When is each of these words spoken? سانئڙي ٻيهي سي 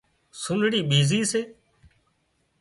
سانئڙي 0.41 0.81
ٻيهي 0.89 1.19
سي 1.31 1.41